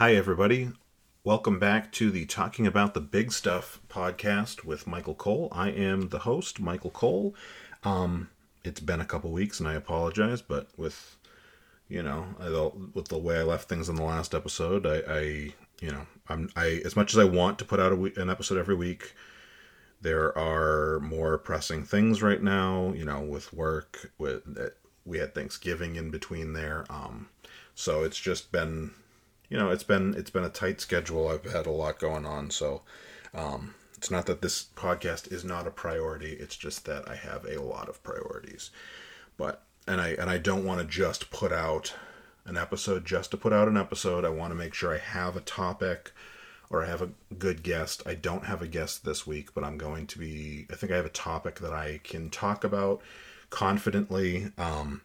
[0.00, 0.70] Hi, everybody.
[1.24, 5.48] Welcome back to the Talking About the Big Stuff podcast with Michael Cole.
[5.52, 7.34] I am the host, Michael Cole.
[7.84, 8.30] Um,
[8.64, 11.18] it's been a couple weeks, and I apologize, but with
[11.86, 12.48] you know, I,
[12.94, 15.20] with the way I left things in the last episode, I, I
[15.82, 18.76] you know, I'm I as much as I want to put out an episode every
[18.76, 19.14] week,
[20.00, 22.94] there are more pressing things right now.
[22.96, 27.28] You know, with work, with that we had Thanksgiving in between there, um,
[27.74, 28.92] so it's just been
[29.50, 31.28] you know it's been it's been a tight schedule.
[31.28, 32.50] I've had a lot going on.
[32.50, 32.82] So
[33.34, 36.32] um, it's not that this podcast is not a priority.
[36.32, 38.70] It's just that i have a lot of priorities.
[39.36, 41.94] But and i and i don't want to just put out
[42.46, 44.24] an episode just to put out an episode.
[44.24, 46.12] I want to make sure i have a topic
[46.70, 48.02] or i have a good guest.
[48.06, 50.96] I don't have a guest this week but i'm going to be i think i
[50.96, 53.02] have a topic that i can talk about
[53.50, 54.52] confidently.
[54.56, 55.02] Um,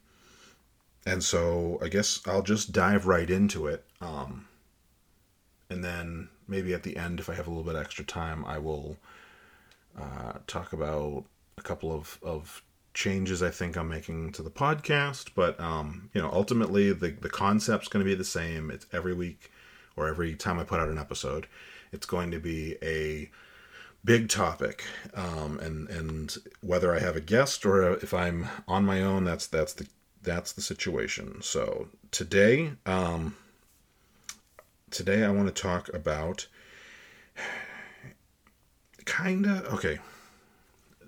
[1.05, 3.86] and so I guess I'll just dive right into it.
[4.02, 4.48] Um,
[5.70, 8.58] and then maybe at the end, if I have a little bit extra time, I
[8.58, 8.98] will
[9.99, 11.26] uh, talk about
[11.57, 15.32] a couple of, of changes I think I'm making to the podcast.
[15.35, 18.71] But, um, you know, ultimately the, the concept's going to be the same.
[18.71, 19.52] It's every week
[19.96, 21.48] or every time I put out an episode,
[21.91, 23.30] it's going to be a
[24.04, 24.84] big topic.
[25.13, 29.48] Um, and, and whether I have a guest or if I'm on my own, that's,
[29.48, 29.87] that's the
[30.26, 31.41] that's the situation.
[31.41, 33.35] So today, um,
[34.90, 36.48] today I want to talk about
[39.05, 39.99] kinda okay.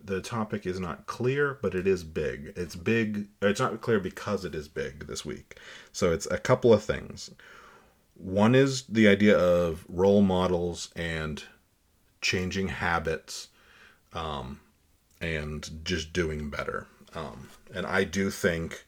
[0.04, 2.54] The topic is not clear, but it is big.
[2.56, 3.28] It's big.
[3.42, 5.60] It's not clear because it is big this week.
[5.92, 7.30] So it's a couple of things.
[8.14, 11.44] One is the idea of role models and
[12.22, 13.50] changing habits,
[14.14, 14.62] um,
[15.20, 16.88] and just doing better.
[17.14, 18.86] Um, and I do think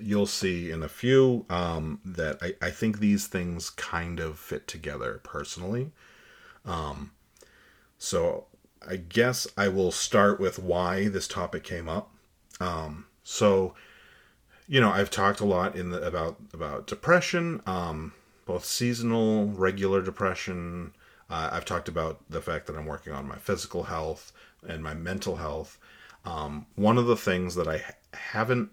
[0.00, 4.66] you'll see in a few um, that I, I think these things kind of fit
[4.66, 5.92] together personally.
[6.64, 7.12] Um,
[7.98, 8.46] so
[8.86, 12.10] I guess I will start with why this topic came up.
[12.60, 13.74] Um, so,
[14.66, 18.12] you know, I've talked a lot in the about about depression, um,
[18.44, 20.94] both seasonal, regular depression.
[21.30, 24.32] Uh, I've talked about the fact that I'm working on my physical health
[24.66, 25.78] and my mental health.
[26.24, 27.82] Um, one of the things that I
[28.12, 28.70] haven't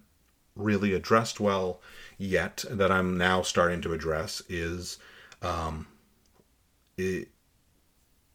[0.55, 1.81] really addressed well
[2.17, 4.97] yet that I'm now starting to address is
[5.41, 5.87] um,
[6.97, 7.29] it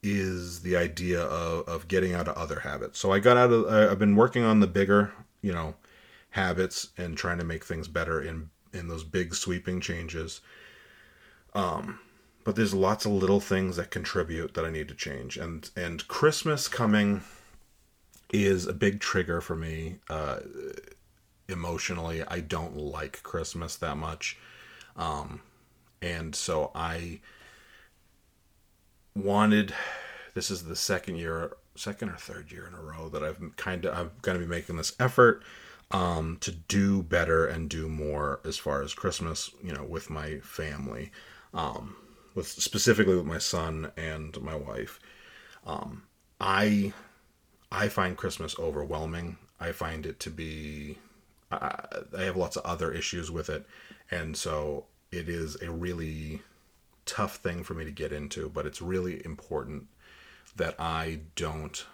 [0.01, 2.99] is the idea of, of getting out of other habits.
[2.99, 5.11] So I got out of I've been working on the bigger,
[5.41, 5.75] you know,
[6.31, 10.41] habits and trying to make things better in in those big sweeping changes.
[11.53, 11.99] Um,
[12.43, 15.37] but there's lots of little things that contribute that I need to change.
[15.37, 17.21] And and Christmas coming
[18.31, 19.97] is a big trigger for me.
[20.09, 20.39] Uh,
[21.47, 24.37] emotionally I don't like Christmas that much.
[24.95, 25.41] Um,
[26.01, 27.19] and so I
[29.15, 29.73] wanted
[30.33, 33.85] this is the second year second or third year in a row that I've kind
[33.85, 35.43] of I'm going to be making this effort
[35.91, 40.39] um, to do better and do more as far as Christmas, you know, with my
[40.39, 41.11] family,
[41.53, 41.95] um,
[42.33, 44.99] with specifically with my son and my wife.
[45.65, 46.03] Um,
[46.39, 46.93] I
[47.71, 49.37] I find Christmas overwhelming.
[49.59, 50.97] I find it to be
[51.51, 51.85] I,
[52.17, 53.65] I have lots of other issues with it,
[54.11, 56.41] and so it is a really
[57.05, 58.49] tough thing for me to get into.
[58.49, 59.87] But it's really important
[60.55, 61.85] that I don't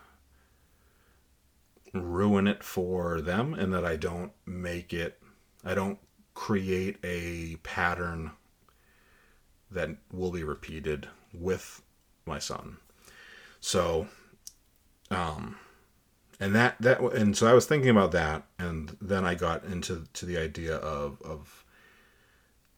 [1.94, 5.22] ruin it for them, and that I don't make it.
[5.63, 6.00] I don't
[6.33, 8.31] create a pattern
[9.69, 11.81] that will be repeated with
[12.25, 12.78] my son.
[13.59, 14.07] So,
[15.09, 15.57] um,
[16.41, 20.07] and that that and so I was thinking about that, and then I got into
[20.12, 21.63] to the idea of of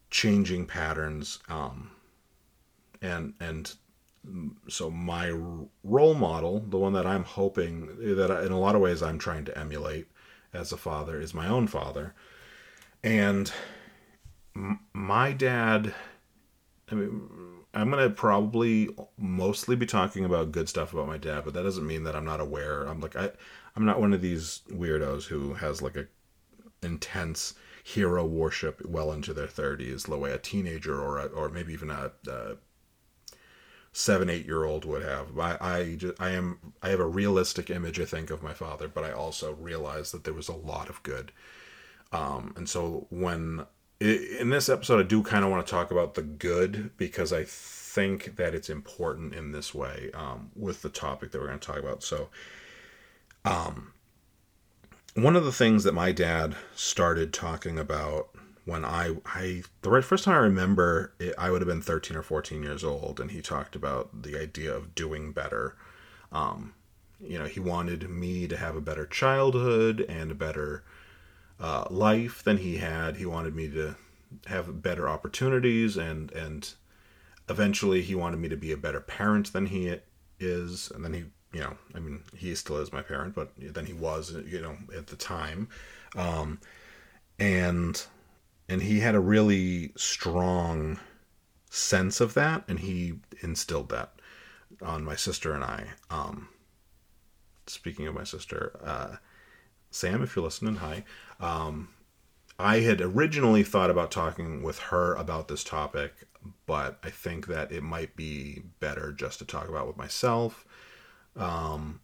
[0.09, 1.91] changing patterns, um,
[3.02, 3.73] and and
[4.68, 5.29] so my
[5.84, 9.18] role model, the one that I'm hoping that I, in a lot of ways I'm
[9.18, 10.07] trying to emulate
[10.53, 12.13] as a father, is my own father,
[13.02, 13.50] and
[14.91, 15.96] my dad.
[16.91, 21.53] I mean, I'm gonna probably mostly be talking about good stuff about my dad, but
[21.55, 22.84] that doesn't mean that I'm not aware.
[22.84, 23.31] I'm like I,
[23.75, 26.08] I'm not one of these weirdos who has like a
[26.84, 31.73] intense hero worship well into their 30s, the way a teenager or a, or maybe
[31.73, 32.55] even a, a
[33.91, 35.37] seven eight year old would have.
[35.40, 38.87] I I, just, I am I have a realistic image I think of my father,
[38.87, 41.31] but I also realize that there was a lot of good.
[42.11, 43.66] Um, and so when
[44.03, 47.46] in this episode, I do kind of want to talk about the good because I
[47.46, 51.66] think that it's important in this way um, with the topic that we're going to
[51.66, 52.03] talk about.
[52.03, 52.29] So,
[53.46, 53.94] um,
[55.16, 58.29] one of the things that my dad started talking about
[58.66, 62.23] when I I the first time I remember it, I would have been 13 or
[62.23, 65.76] 14 years old and he talked about the idea of doing better.
[66.32, 66.73] Um,
[67.22, 70.84] you know, he wanted me to have a better childhood and a better
[71.59, 73.17] uh, life than he had.
[73.17, 73.96] He wanted me to
[74.47, 76.73] have better opportunities and and
[77.50, 80.00] eventually he wanted me to be a better parent than he
[80.40, 80.91] is.
[80.94, 83.94] And then he you know i mean he still is my parent but then he
[83.94, 85.67] was you know at the time.
[86.16, 86.59] Um,
[87.40, 88.03] and
[88.70, 91.00] and he had a really strong
[91.70, 94.14] sense of that and he instilled that
[94.82, 95.85] on my sister and i.
[96.09, 96.50] Um,
[97.67, 99.16] speaking of my sister uh,
[99.91, 101.03] sam if you're listening hi
[101.43, 101.90] um,
[102.59, 106.13] i had originally thought about talking with her about this topic
[106.66, 110.66] but i think that it might be better just to talk about with myself
[111.35, 111.99] um,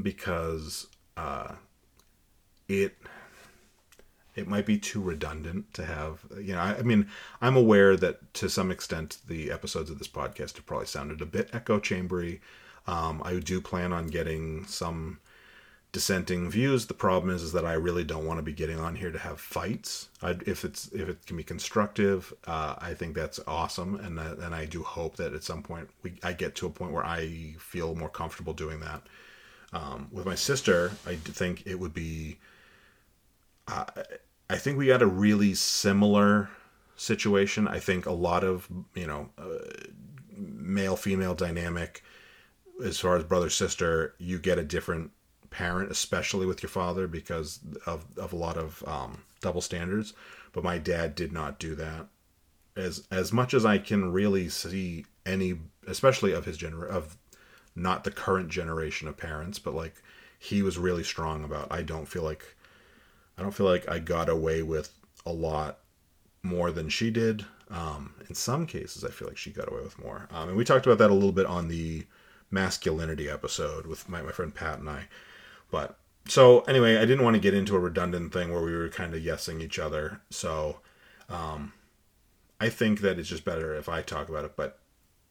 [0.00, 0.86] because
[1.16, 1.52] uh,
[2.68, 2.96] it
[4.34, 7.08] it might be too redundant to have you know I, I, mean
[7.40, 11.26] i'm aware that to some extent the episodes of this podcast have probably sounded a
[11.26, 12.40] bit echo chambery
[12.86, 15.18] um, i do plan on getting some
[15.92, 16.86] dissenting views.
[16.86, 19.18] The problem is is that i really don't want to be getting on here to
[19.18, 20.08] have fights.
[20.22, 24.36] I, if it's if it can be constructive uh, i think that's awesome and uh,
[24.40, 27.04] and i do hope that at some point we i get to a point where
[27.04, 29.02] i feel more comfortable doing that.
[29.74, 32.38] Um, with my sister i think it would be
[33.68, 33.84] uh,
[34.50, 36.50] I think we had a really similar
[36.96, 37.66] situation.
[37.66, 39.58] I think a lot of you know uh,
[40.36, 42.02] male female dynamic
[42.84, 45.10] as far as brother sister, you get a different
[45.52, 50.14] parent, especially with your father, because of of a lot of um, double standards.
[50.52, 52.06] But my dad did not do that.
[52.76, 57.16] As as much as I can really see any, especially of his gener of
[57.74, 59.94] not the current generation of parents, but like
[60.38, 61.68] he was really strong about.
[61.70, 62.56] I don't feel like
[63.38, 64.92] I don't feel like I got away with
[65.24, 65.78] a lot
[66.42, 67.44] more than she did.
[67.70, 70.28] Um, in some cases, I feel like she got away with more.
[70.30, 72.04] Um, and we talked about that a little bit on the
[72.50, 75.04] masculinity episode with my, my friend Pat and I.
[75.72, 75.98] But
[76.28, 79.12] so anyway, I didn't want to get into a redundant thing where we were kind
[79.12, 80.20] of yesing each other.
[80.30, 80.78] So
[81.28, 81.72] um,
[82.60, 84.52] I think that it's just better if I talk about it.
[84.54, 84.78] But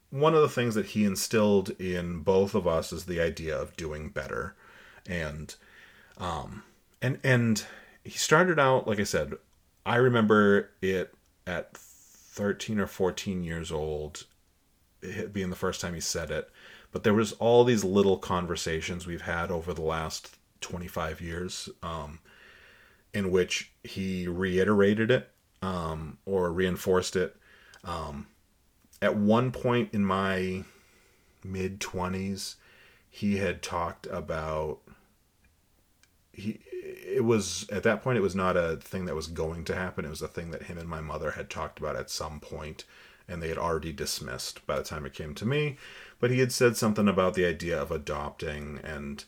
[0.09, 3.77] one of the things that he instilled in both of us is the idea of
[3.77, 4.55] doing better,
[5.07, 5.55] and
[6.17, 6.63] um,
[7.01, 7.63] and and
[8.03, 9.35] he started out like I said.
[9.83, 11.11] I remember it
[11.47, 14.25] at 13 or 14 years old,
[15.01, 16.51] it being the first time he said it.
[16.91, 22.19] But there was all these little conversations we've had over the last 25 years, um,
[23.13, 25.29] in which he reiterated it
[25.61, 27.35] um, or reinforced it.
[27.83, 28.27] Um,
[29.01, 30.63] at one point in my
[31.43, 32.55] mid 20s,
[33.09, 34.79] he had talked about
[36.33, 39.75] he it was at that point it was not a thing that was going to
[39.75, 42.39] happen it was a thing that him and my mother had talked about at some
[42.39, 42.85] point
[43.27, 45.77] and they had already dismissed by the time it came to me
[46.21, 49.25] but he had said something about the idea of adopting and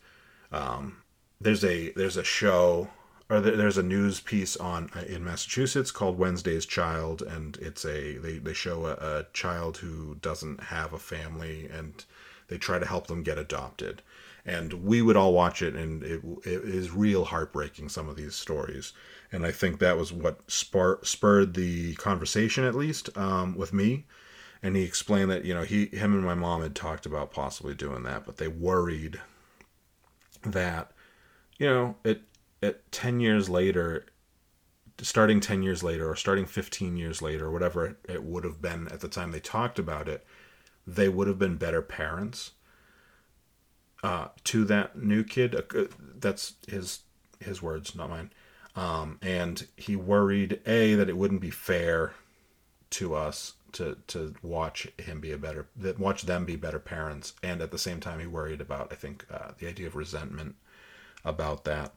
[0.54, 0.98] um,
[1.42, 2.88] there's a there's a show
[3.30, 8.18] or there's a news piece on uh, in Massachusetts called Wednesday's Child and it's a
[8.19, 12.06] they, they show a, a child who doesn't have a family and
[12.48, 14.01] they try to help them get adopted.
[14.46, 18.36] And we would all watch it and it, it is real heartbreaking some of these
[18.36, 18.94] stories.
[19.31, 24.06] And i think that was what spur, spurred the conversation at least um, with me
[24.63, 27.75] and he explained that you know he him and my mom had talked about possibly
[27.75, 29.22] doing that but they worried
[30.43, 30.91] that
[31.58, 32.24] you know it
[32.63, 34.05] at 10 years later
[35.01, 38.88] starting 10 years later or starting 15 years later or whatever it would have been
[38.88, 40.25] at the time they talked about it
[40.88, 42.51] they would have been better parents
[44.03, 45.55] uh, to that new kid.
[46.20, 47.00] That's his
[47.39, 48.32] his words, not mine.
[48.75, 52.13] Um, and he worried a that it wouldn't be fair
[52.91, 57.62] to us to to watch him be a better watch them be better parents, and
[57.62, 60.56] at the same time he worried about I think uh, the idea of resentment
[61.25, 61.94] about that,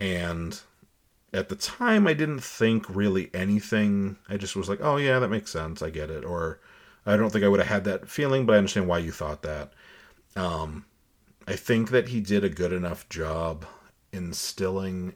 [0.00, 0.60] and
[1.32, 4.16] at the time I didn't think really anything.
[4.28, 5.82] I just was like, oh yeah, that makes sense.
[5.82, 6.24] I get it.
[6.24, 6.60] Or
[7.04, 9.42] I don't think I would have had that feeling, but I understand why you thought
[9.42, 9.72] that.
[10.34, 10.86] Um,
[11.46, 13.66] I think that he did a good enough job
[14.12, 15.14] instilling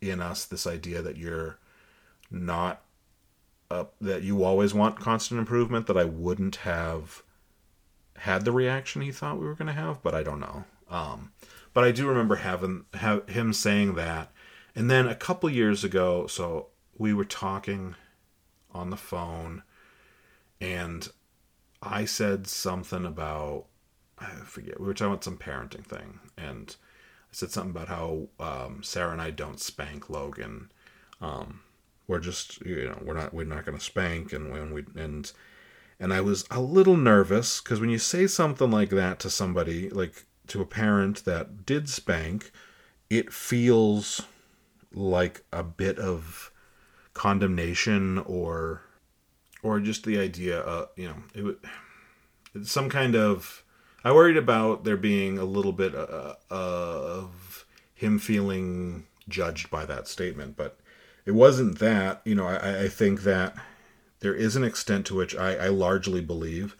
[0.00, 1.58] in us this idea that you're
[2.30, 2.82] not
[3.70, 7.22] up, that you always want constant improvement that I wouldn't have
[8.18, 10.64] had the reaction he thought we were going to have, but I don't know.
[10.90, 11.32] Um,
[11.74, 14.32] but I do remember having have him saying that,
[14.74, 17.94] and then a couple years ago, so we were talking
[18.72, 19.62] on the phone,
[20.60, 21.08] and
[21.82, 23.66] I said something about
[24.18, 24.80] I forget.
[24.80, 26.74] We were talking about some parenting thing, and
[27.30, 30.72] I said something about how um, Sarah and I don't spank Logan,
[31.20, 31.60] um,
[32.08, 35.32] we're just you know we're not we're not going to spank and when we and
[36.00, 39.88] and I was a little nervous because when you say something like that to somebody
[39.90, 42.50] like to a parent that did spank
[43.10, 44.22] it feels
[44.92, 46.50] like a bit of
[47.14, 48.82] condemnation or
[49.62, 51.58] or just the idea uh you know it would
[52.62, 53.64] some kind of
[54.04, 60.06] I worried about there being a little bit uh, of him feeling judged by that
[60.06, 60.77] statement, but
[61.28, 62.22] it wasn't that.
[62.24, 63.54] You know, I, I think that
[64.20, 66.74] there is an extent to which I, I largely believe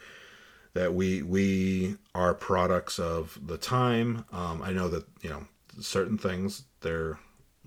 [0.72, 4.24] that we we are products of the time.
[4.32, 5.44] Um, I know that you know
[5.80, 7.18] certain things there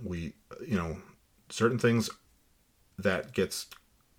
[0.03, 0.33] we
[0.67, 0.97] you know
[1.49, 2.09] certain things
[2.97, 3.67] that gets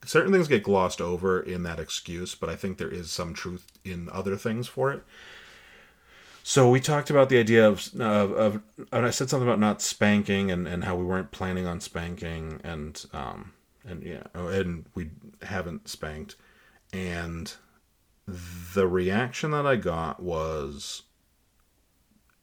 [0.05, 3.67] certain things get glossed over in that excuse, but I think there is some truth
[3.85, 5.03] in other things for it.
[6.53, 9.81] So we talked about the idea of, of, of and I said something about not
[9.81, 13.55] spanking and, and how we weren't planning on spanking and um
[13.87, 15.09] and yeah and we
[15.41, 16.37] haven't spanked.
[16.93, 17.51] And
[18.27, 21.05] the reaction that I got was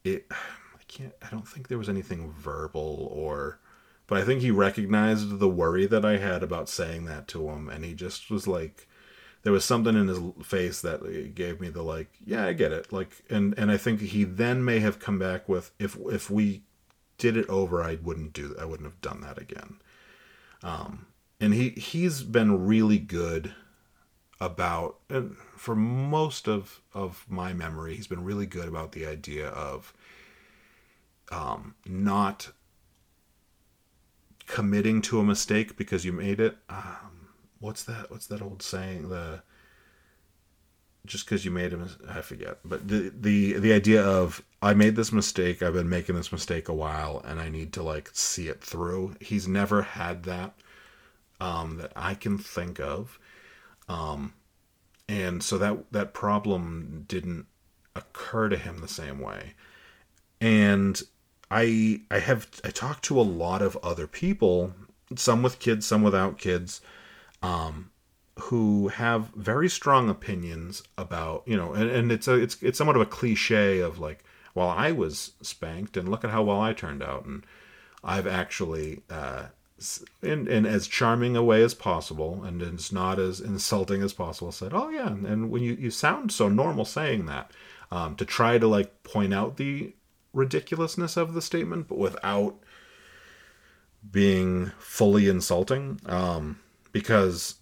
[0.04, 3.60] it I can't I don't think there was anything verbal or
[4.08, 7.70] but I think he recognized the worry that I had about saying that to him,
[7.70, 8.88] and he just was like,
[9.44, 12.92] there was something in his face that gave me the like, yeah, I get it.
[12.92, 16.64] Like, and and I think he then may have come back with, if if we
[17.18, 19.80] did it over, I wouldn't do, I wouldn't have done that again.
[20.64, 21.08] Um,
[21.40, 23.54] and he he's been really good
[24.42, 29.48] about, and for most of of my memory, he's been really good about the idea
[29.50, 29.94] of
[31.32, 32.52] um, not
[34.48, 36.58] committing to a mistake because you made it.
[36.70, 37.19] Um,
[37.60, 38.12] what's that?
[38.12, 39.10] What's that old saying?
[39.10, 39.42] The
[41.06, 42.60] just because you made a I forget.
[42.64, 45.62] But the the the idea of I made this mistake.
[45.62, 49.16] I've been making this mistake a while, and I need to like see it through.
[49.20, 50.54] He's never had that
[51.40, 53.20] um, that I can think of,
[53.88, 54.34] um,
[55.08, 57.48] and so that that problem didn't
[57.96, 59.54] occur to him the same way.
[60.42, 61.02] And
[61.50, 64.74] I I have I talked to a lot of other people,
[65.16, 66.82] some with kids, some without kids,
[67.42, 67.92] um,
[68.40, 72.96] who have very strong opinions about you know, and, and it's a it's it's somewhat
[72.96, 74.24] of a cliche of like,
[74.56, 77.46] well, I was spanked, and look at how well I turned out, and
[78.04, 79.04] I've actually.
[79.10, 79.48] Uh,
[80.22, 84.52] in, in as charming a way as possible and it's not as insulting as possible
[84.52, 87.50] said oh yeah and when you, you sound so normal saying that
[87.90, 89.94] um, to try to like point out the
[90.34, 92.56] ridiculousness of the statement, but without
[94.10, 96.00] being fully insulting.
[96.06, 96.60] Um,
[96.92, 97.56] because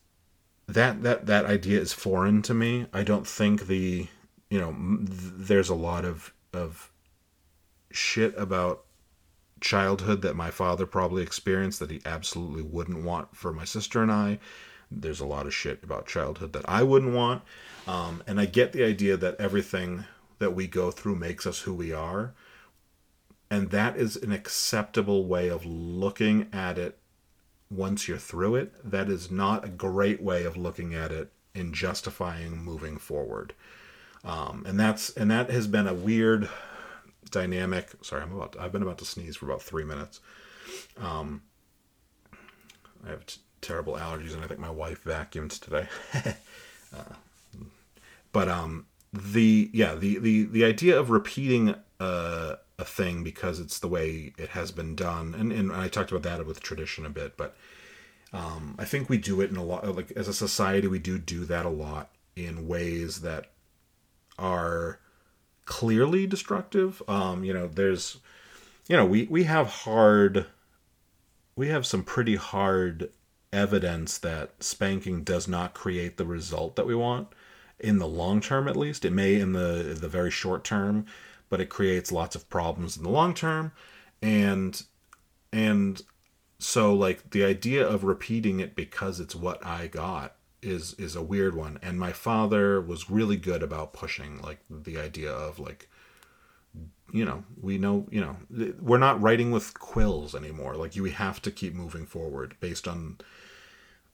[0.68, 2.88] that that that idea is foreign to me.
[2.94, 4.08] I don't think the
[4.50, 6.92] you know there's a lot of of
[7.92, 8.84] shit about
[9.60, 14.12] childhood that my father probably experienced that he absolutely wouldn't want for my sister and
[14.12, 14.40] I.
[14.90, 17.42] There's a lot of shit about childhood that I wouldn't want.
[17.88, 20.06] Um, and I get the idea that everything
[20.40, 22.34] that we go through makes us who we are
[23.50, 26.98] and that is an acceptable way of looking at it
[27.70, 31.74] once you're through it that is not a great way of looking at it in
[31.74, 33.54] justifying moving forward.
[34.24, 36.50] Um, and that's and that has been a weird
[37.32, 37.90] dynamic.
[38.02, 40.20] Sorry i'm about to, i've been about to sneeze for about three minutes.
[41.02, 41.42] Um,
[43.06, 45.88] i have t- terrible allergies and i think my wife vacuumed today.
[46.96, 47.16] Uh,
[48.32, 53.80] but um the yeah the the the idea of repeating uh a thing because it's
[53.80, 55.34] the way it has been done.
[55.34, 57.56] And, and I talked about that with tradition a bit, but
[58.32, 61.18] um, I think we do it in a lot, like as a society, we do
[61.18, 63.52] do that a lot in ways that
[64.38, 65.00] are
[65.66, 67.02] clearly destructive.
[67.08, 68.18] Um, you know, there's,
[68.88, 70.46] you know, we, we have hard,
[71.56, 73.10] we have some pretty hard
[73.52, 77.30] evidence that spanking does not create the result that we want
[77.80, 79.04] in the long term, at least.
[79.04, 81.08] It may in the, the very short term
[81.50, 83.72] but it creates lots of problems in the long term.
[84.22, 84.82] And
[85.52, 86.02] and
[86.60, 91.24] so like the idea of repeating it because it's what I got is is a
[91.24, 91.80] weird one.
[91.82, 95.90] And my father was really good about pushing like the idea of like
[97.14, 98.36] you know we know you know
[98.82, 100.76] we're not writing with quills anymore.
[100.76, 103.18] Like you we have to keep moving forward based on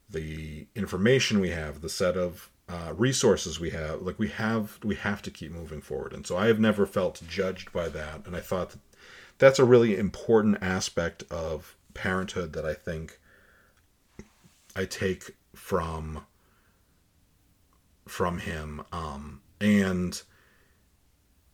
[0.09, 4.95] the information we have the set of uh, resources we have like we have we
[4.95, 6.11] have to keep moving forward.
[6.11, 8.25] And so i have never felt judged by that.
[8.25, 8.79] And i thought that
[9.37, 13.19] that's a really important aspect of parenthood that i think
[14.75, 16.25] i take from
[18.07, 18.81] from him.
[18.91, 20.19] Um and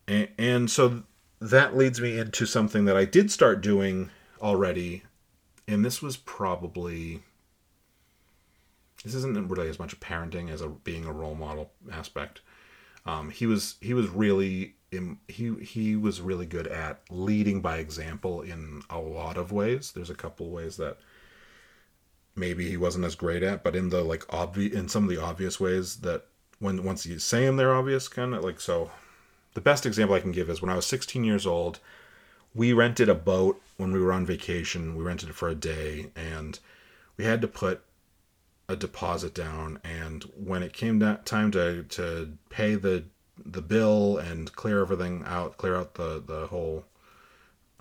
[0.08, 1.04] and, and so
[1.42, 4.10] that leads me into something that i did start doing
[4.42, 5.04] already.
[5.68, 7.24] And this was probably
[9.04, 12.42] this isn't really as much parenting as a being a role model aspect.
[13.06, 14.76] Um, he was he was really
[15.28, 19.92] he he was really good at leading by example in a lot of ways.
[19.92, 20.98] There's a couple ways that
[22.36, 25.22] maybe he wasn't as great at, but in the like obvious in some of the
[25.22, 26.26] obvious ways that
[26.60, 28.92] when once you say them they're obvious kind of like so.
[29.56, 31.80] The best example I can give is when I was 16 years old,
[32.54, 34.96] we rented a boat when we were on vacation.
[34.96, 36.60] We rented it for a day, and
[37.18, 37.82] we had to put
[38.70, 39.80] a deposit down.
[39.84, 43.06] And when it came that time to to pay the
[43.44, 46.86] the bill and clear everything out, clear out the the whole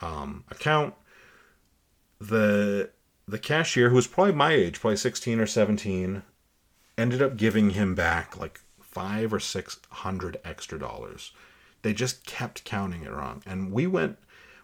[0.00, 0.95] um, account,
[2.18, 2.90] the
[3.28, 6.23] the cashier, who was probably my age, probably 16 or 17,
[6.97, 11.33] ended up giving him back like five or six hundred extra dollars.
[11.83, 13.42] They just kept counting it wrong.
[13.47, 14.18] And we went,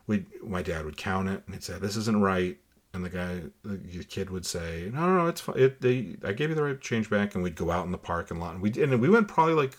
[0.07, 2.57] we my dad would count it and he'd say, This isn't right.
[2.95, 5.59] And the guy, the kid would say, No, no, no, it's fine.
[5.59, 7.35] It, they, I gave you the right change back.
[7.35, 8.55] And we'd go out in the parking lot.
[8.55, 9.77] And we, and we went probably like,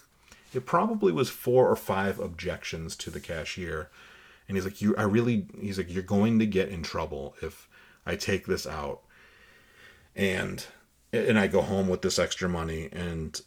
[0.53, 3.89] it probably was four or five objections to the cashier.
[4.47, 7.69] And he's like, You, I really, he's like, You're going to get in trouble if
[8.05, 9.01] I take this out.
[10.15, 10.65] And
[11.13, 13.39] and I go home with this extra money and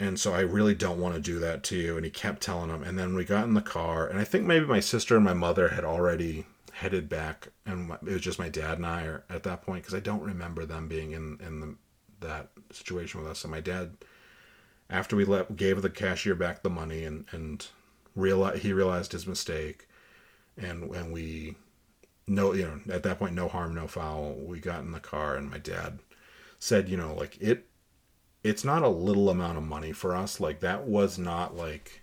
[0.00, 1.96] and so I really don't want to do that to you.
[1.96, 2.82] And he kept telling him.
[2.82, 5.34] And then we got in the car, and I think maybe my sister and my
[5.34, 9.62] mother had already headed back, and it was just my dad and I at that
[9.62, 11.74] point because I don't remember them being in in the,
[12.20, 13.44] that situation with us.
[13.44, 13.96] And my dad,
[14.90, 17.66] after we let gave the cashier back the money, and and
[18.14, 19.88] realized he realized his mistake,
[20.56, 21.56] and and we
[22.26, 25.36] no you know at that point no harm no foul we got in the car
[25.36, 25.98] and my dad
[26.58, 27.66] said you know like it
[28.42, 32.02] it's not a little amount of money for us like that was not like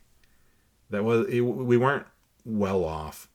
[0.89, 2.05] that was it, we weren't
[2.45, 3.27] well off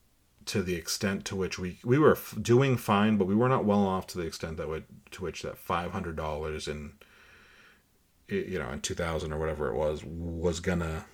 [0.47, 3.85] to the extent to which we we were doing fine but we were not well
[3.85, 6.93] off to the extent that would to which that $500 in
[8.27, 11.05] you know in 2000 or whatever it was was gonna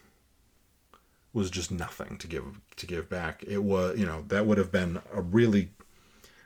[1.34, 3.44] was just nothing to give to give back.
[3.46, 5.72] It was you know that would have been a really,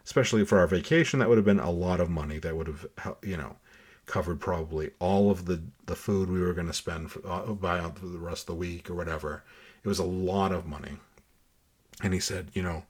[0.06, 2.40] especially for our vacation, that would have been a lot of money.
[2.40, 3.58] That would have you know
[4.06, 8.08] covered probably all of the the food we were going to spend for, uh, for
[8.08, 9.44] the rest of the week or whatever.
[9.84, 10.98] It was a lot of money,
[12.02, 12.84] and he said you know,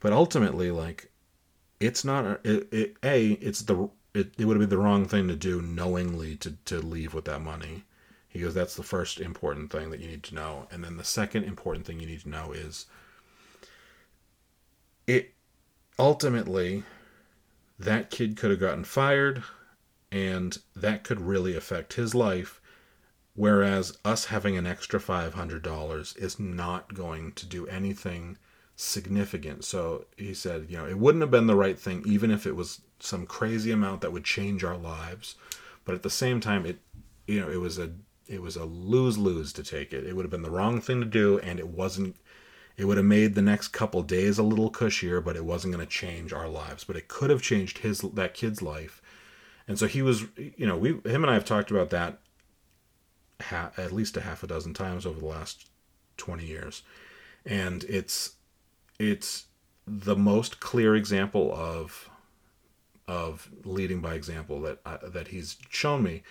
[0.00, 1.10] but ultimately like,
[1.80, 5.28] it's not it, it a it's the it, it would have been the wrong thing
[5.28, 7.84] to do knowingly to to leave with that money
[8.36, 10.68] he goes, that's the first important thing that you need to know.
[10.70, 12.84] And then the second important thing you need to know is
[15.06, 15.32] it
[15.98, 16.82] ultimately
[17.78, 19.42] that kid could have gotten fired
[20.12, 22.60] and that could really affect his life
[23.36, 28.36] whereas us having an extra $500 is not going to do anything
[28.78, 32.46] significant so he said you know it wouldn't have been the right thing even if
[32.46, 35.34] it was some crazy amount that would change our lives
[35.86, 36.78] but at the same time it
[37.26, 37.90] you know it was a
[38.28, 40.04] it was a lose lose to take it.
[40.04, 42.16] It would have been the wrong thing to do, and it wasn't.
[42.76, 45.86] It would have made the next couple days a little cushier, but it wasn't going
[45.86, 46.84] to change our lives.
[46.84, 49.00] But it could have changed his that kid's life,
[49.68, 50.24] and so he was.
[50.36, 52.18] You know, we him and I have talked about that
[53.40, 55.68] ha- at least a half a dozen times over the last
[56.16, 56.82] twenty years,
[57.44, 58.34] and it's
[58.98, 59.46] it's
[59.86, 62.10] the most clear example of
[63.08, 66.22] of leading by example that uh, that he's shown me.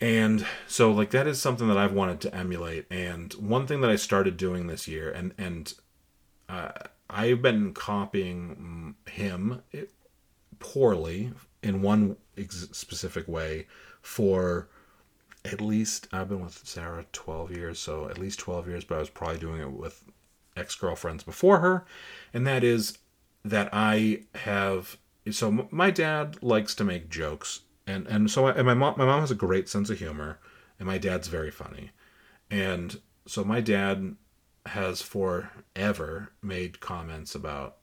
[0.00, 2.86] And so like that is something that I've wanted to emulate.
[2.90, 5.72] And one thing that I started doing this year and and
[6.48, 6.72] uh,
[7.08, 9.62] I've been copying him
[10.58, 13.66] poorly in one ex- specific way
[14.00, 14.68] for
[15.44, 19.00] at least I've been with Sarah 12 years so at least 12 years but I
[19.00, 20.04] was probably doing it with
[20.56, 21.84] ex-girlfriends before her.
[22.32, 22.98] And that is
[23.44, 24.98] that I have
[25.30, 27.60] so my dad likes to make jokes.
[27.86, 30.38] And and so I, and my mom my mom has a great sense of humor,
[30.78, 31.90] and my dad's very funny,
[32.48, 34.14] and so my dad
[34.66, 37.78] has forever made comments about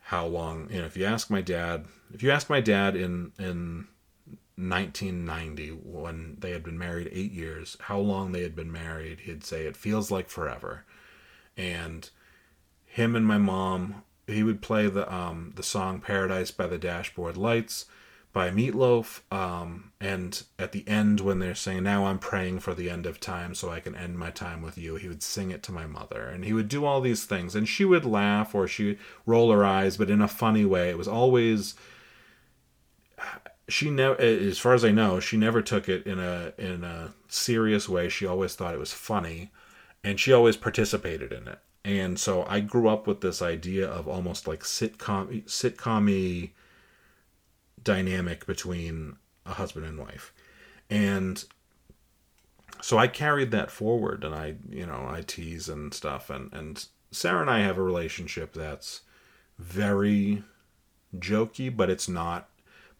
[0.00, 3.32] how long you know if you ask my dad if you ask my dad in
[3.38, 3.86] in
[4.68, 9.44] 1990 when they had been married 8 years how long they had been married he'd
[9.44, 10.84] say it feels like forever
[11.56, 12.10] and
[12.84, 17.36] him and my mom he would play the um the song paradise by the dashboard
[17.36, 17.86] lights
[18.32, 19.24] by Meat Loaf.
[19.30, 23.20] Um, and at the end, when they're saying, Now I'm praying for the end of
[23.20, 25.86] time so I can end my time with you, he would sing it to my
[25.86, 26.26] mother.
[26.26, 27.54] And he would do all these things.
[27.54, 30.90] And she would laugh or she would roll her eyes, but in a funny way.
[30.90, 31.74] It was always.
[33.70, 36.84] She never, eh, as far as I know, she never took it in a in
[36.84, 38.08] a serious way.
[38.08, 39.50] She always thought it was funny,
[40.04, 41.60] and she always participated in it.
[41.84, 46.50] And so I grew up with this idea of almost like sitcom sitcom
[47.82, 50.34] dynamic between a husband and wife.
[50.90, 51.42] And
[52.82, 56.84] so I carried that forward and I, you know, I tease and stuff and and
[57.10, 59.00] Sarah and I have a relationship that's
[59.58, 60.44] very
[61.18, 62.49] jokey, but it's not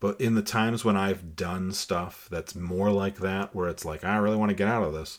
[0.00, 4.04] but in the times when I've done stuff that's more like that where it's like
[4.04, 5.18] I really want to get out of this,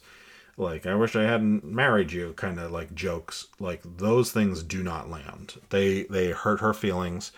[0.58, 4.84] like I wish I hadn't married you kind of like jokes, like those things do
[4.84, 5.60] not land.
[5.70, 7.32] They they hurt her feelings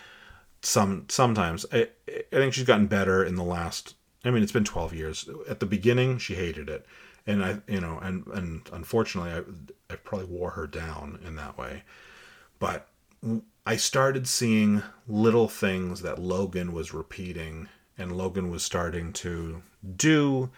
[0.62, 1.66] some sometimes.
[1.72, 3.94] I, I think she's gotten better in the last
[4.26, 5.28] I mean, it's been 12 years.
[5.50, 6.86] At the beginning, she hated it
[7.26, 11.56] and I, you know, and and unfortunately, I I probably wore her down in that
[11.56, 11.82] way.
[12.58, 12.88] But
[13.66, 19.62] I started seeing little things that Logan was repeating, and Logan was starting to
[19.96, 20.50] do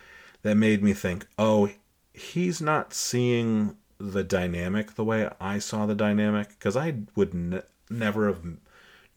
[0.43, 1.71] that made me think, oh,
[2.13, 7.63] he's not seeing the dynamic the way I saw the dynamic because I would ne-
[7.89, 8.43] never have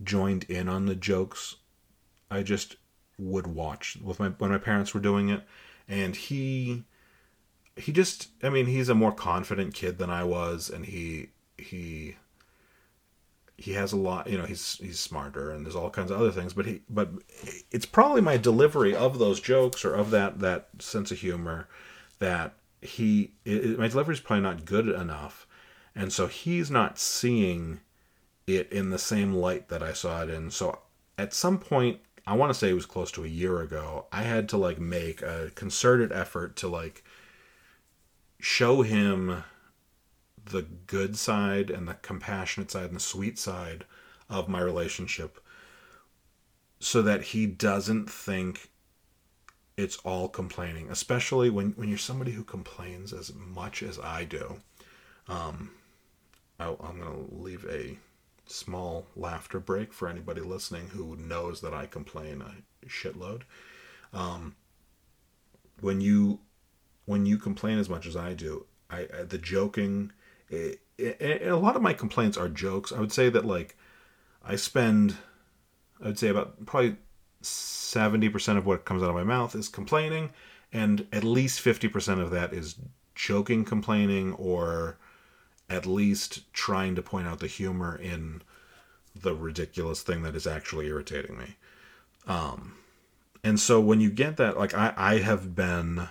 [0.03, 1.55] joined in on the jokes.
[2.29, 2.75] I just
[3.17, 5.43] would watch with my when my parents were doing it,
[5.87, 6.83] and he
[7.75, 12.15] he just I mean he's a more confident kid than I was and he he
[13.59, 16.31] he has a lot you know he's he's smarter and there's all kinds of other
[16.31, 17.09] things but he but
[17.71, 21.67] it's probably my delivery of those jokes or of that that sense of humor
[22.19, 25.47] that he it, my delivery is probably not good enough.
[25.95, 27.81] And so he's not seeing
[28.47, 30.51] it in the same light that I saw it in.
[30.51, 30.79] So
[31.17, 34.23] at some point I want to say it was close to a year ago I
[34.23, 37.03] had to like make a concerted effort to like
[38.39, 39.43] show him
[40.49, 43.85] the good side and the compassionate side and the sweet side
[44.29, 45.39] of my relationship
[46.79, 48.69] so that he doesn't think
[49.77, 54.59] it's all complaining especially when, when you're somebody who complains as much as i do.
[55.27, 55.71] Um,
[56.59, 57.97] I, i'm going to leave a
[58.45, 63.43] small laughter break for anybody listening who knows that i complain a shitload.
[64.13, 64.55] Um,
[65.81, 66.39] when you
[67.05, 70.11] when you complain as much as I do, I, I the joking,
[70.49, 72.91] it, it, a lot of my complaints are jokes.
[72.91, 73.77] I would say that like
[74.43, 75.15] I spend,
[76.01, 76.97] I would say about probably
[77.41, 80.31] seventy percent of what comes out of my mouth is complaining,
[80.73, 82.75] and at least fifty percent of that is
[83.15, 84.97] joking, complaining, or
[85.69, 88.41] at least trying to point out the humor in
[89.15, 91.55] the ridiculous thing that is actually irritating me.
[92.27, 92.75] Um,
[93.43, 96.07] and so when you get that, like I, I have been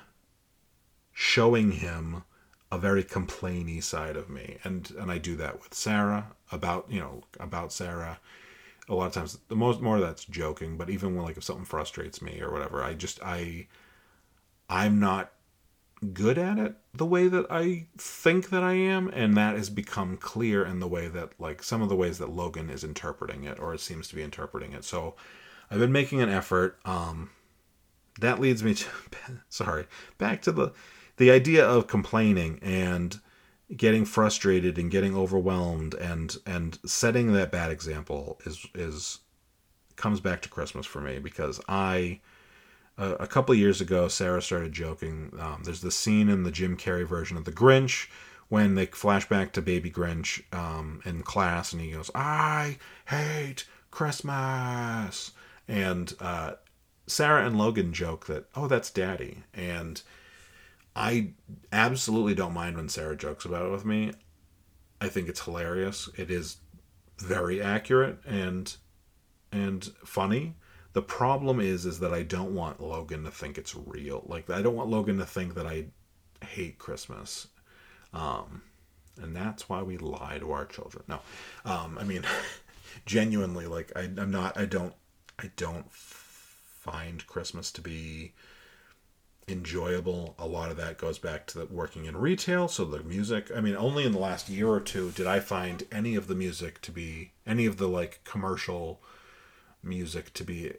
[1.12, 2.22] showing him
[2.71, 4.59] a very complainy side of me.
[4.65, 8.19] And and I do that with Sarah about you know about Sarah.
[8.89, 11.67] A lot of times the most more that's joking but even when like if something
[11.67, 13.67] frustrates me or whatever I just I
[14.71, 15.33] I'm not
[16.15, 19.09] good at it the way that I think that I am.
[19.09, 22.31] And that has become clear in the way that like some of the ways that
[22.31, 24.85] Logan is interpreting it or it seems to be interpreting it.
[24.85, 25.15] So
[25.71, 26.79] I've been making an effort.
[26.85, 27.31] Um
[28.21, 28.89] that leads me to
[29.49, 29.87] sorry
[30.19, 30.73] back to the
[31.19, 33.21] the idea of complaining and
[33.77, 39.19] getting frustrated and getting overwhelmed and and setting that bad example is is
[39.97, 42.21] comes back to Christmas for me because I
[42.97, 45.33] uh, a couple years ago Sarah started joking.
[45.39, 48.09] Um, there's the scene in the Jim Carrey version of The Grinch
[48.49, 53.67] when they flash back to Baby Grinch um, in class and he goes, "I hate
[53.91, 55.33] Christmas,"
[55.67, 56.53] and uh,
[57.07, 60.01] Sarah and Logan joke that, "Oh, that's Daddy," and
[60.99, 61.31] I
[61.71, 64.13] absolutely don't mind when Sarah jokes about it with me.
[65.01, 66.11] I think it's hilarious.
[66.17, 66.57] It is
[67.19, 68.77] very accurate and
[69.53, 70.57] and funny.
[70.95, 74.25] The problem is is that I don't want Logan to think it's real.
[74.27, 75.87] Like I don't want Logan to think that I
[76.45, 77.47] hate Christmas.
[78.13, 78.63] Um
[79.23, 81.05] and that's why we lie to our children.
[81.07, 81.21] No.
[81.65, 82.25] Um I mean
[83.07, 84.95] genuinely like I I'm not I don't
[85.39, 88.33] I don't find Christmas to be
[89.51, 90.35] enjoyable.
[90.39, 92.69] A lot of that goes back to working in retail.
[92.69, 95.85] So the music, I mean, only in the last year or two did I find
[95.91, 99.01] any of the music to be, any of the like commercial
[99.83, 100.73] music to be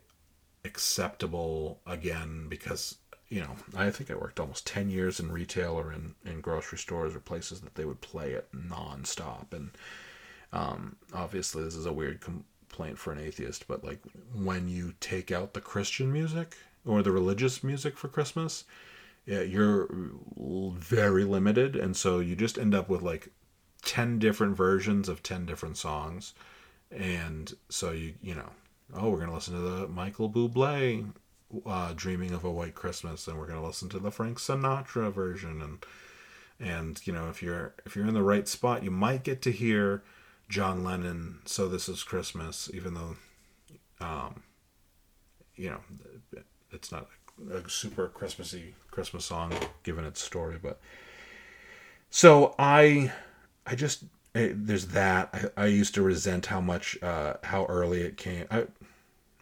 [0.65, 2.97] acceptable again because,
[3.29, 6.77] you know, I think I worked almost 10 years in retail or in, in grocery
[6.77, 9.53] stores or places that they would play it nonstop.
[9.53, 9.71] And
[10.51, 13.99] um, obviously, this is a weird complaint for an atheist, but like
[14.33, 18.63] when you take out the Christian music, or the religious music for Christmas,
[19.25, 19.87] you're
[20.73, 23.29] very limited, and so you just end up with like
[23.83, 26.33] ten different versions of ten different songs,
[26.91, 28.49] and so you you know,
[28.95, 31.11] oh, we're gonna listen to the Michael Bublé
[31.65, 35.61] uh, "Dreaming of a White Christmas," and we're gonna listen to the Frank Sinatra version,
[35.61, 35.85] and
[36.59, 39.51] and you know if you're if you're in the right spot, you might get to
[39.51, 40.03] hear
[40.47, 43.15] John Lennon "So This Is Christmas," even though
[44.01, 44.43] um,
[45.55, 45.81] you know,
[46.71, 47.07] it's not
[47.51, 49.53] a super Christmassy Christmas song
[49.83, 50.79] given its story, but
[52.09, 53.11] so I,
[53.65, 54.03] I just
[54.35, 55.51] eh, there's that.
[55.57, 58.45] I, I used to resent how much uh, how early it came.
[58.51, 58.65] I,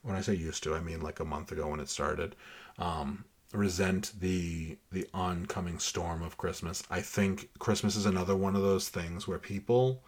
[0.04, 2.36] when I say used to, I mean like a month ago when it started.
[2.78, 6.84] Um, resent the the oncoming storm of Christmas.
[6.90, 10.04] I think Christmas is another one of those things where people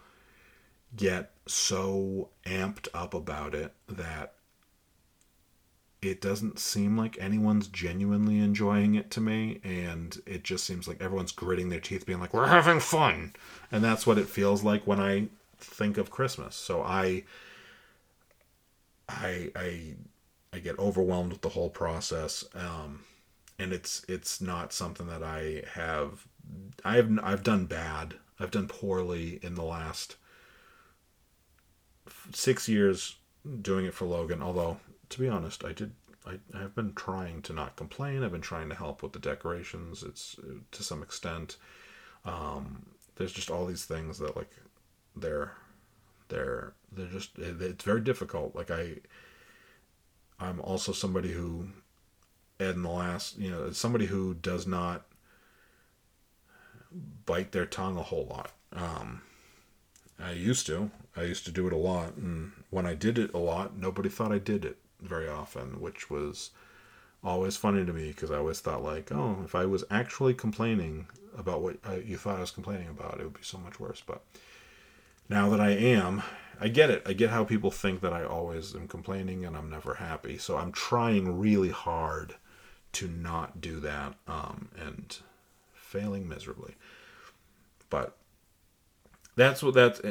[0.95, 4.34] get so amped up about it that
[6.01, 11.01] it doesn't seem like anyone's genuinely enjoying it to me and it just seems like
[11.01, 13.33] everyone's gritting their teeth being like we're having fun.
[13.71, 16.55] And that's what it feels like when i think of christmas.
[16.55, 17.23] So i
[19.09, 19.95] i i
[20.53, 23.01] i get overwhelmed with the whole process um
[23.57, 26.25] and it's it's not something that i have
[26.85, 28.15] i've i've done bad.
[28.41, 30.15] I've done poorly in the last
[32.33, 33.17] six years
[33.62, 34.77] doing it for logan although
[35.09, 35.91] to be honest, I did.
[36.25, 38.23] I, I've been trying to not complain.
[38.23, 40.03] I've been trying to help with the decorations.
[40.03, 40.35] It's
[40.71, 41.57] to some extent.
[42.25, 44.51] Um, there's just all these things that like
[45.15, 45.53] they're
[46.27, 48.55] they're they're just it's very difficult.
[48.55, 48.95] Like I,
[50.39, 51.69] I'm also somebody who,
[52.59, 55.05] in the last you know, somebody who does not
[57.25, 58.51] bite their tongue a whole lot.
[58.73, 59.21] Um,
[60.19, 60.91] I used to.
[61.15, 64.09] I used to do it a lot, and when I did it a lot, nobody
[64.09, 66.51] thought I did it very often, which was
[67.23, 71.07] always funny to me because I always thought like, oh, if I was actually complaining
[71.38, 74.01] about what I, you thought I was complaining about, it would be so much worse.
[74.05, 74.23] But
[75.27, 76.23] now that I am,
[76.59, 77.03] I get it.
[77.05, 80.38] I get how people think that I always am complaining and I'm never happy.
[80.38, 82.35] So I'm trying really hard
[82.93, 85.17] to not do that um, and
[85.73, 86.75] failing miserably.
[87.89, 88.15] But
[89.35, 90.01] that's what that's